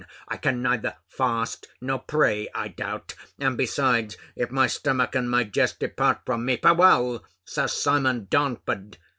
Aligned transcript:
I 0.27 0.35
can 0.37 0.63
neither 0.63 0.95
fast 1.07 1.67
nor 1.79 1.99
pray, 1.99 2.47
I 2.55 2.69
doubt. 2.69 3.13
And 3.37 3.55
besides, 3.55 4.17
if 4.35 4.49
my 4.49 4.65
stomach 4.65 5.13
and 5.13 5.29
my 5.29 5.43
jest 5.43 5.77
depart 5.79 6.21
from 6.25 6.43
me, 6.43 6.57
farewell, 6.57 7.23
Sir 7.45 7.67
Simon 7.67 8.25
Darnford! 8.27 8.97